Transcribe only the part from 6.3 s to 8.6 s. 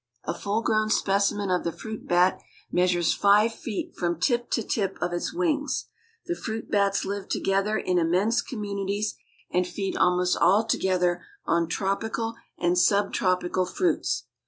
fruit bats live together in immense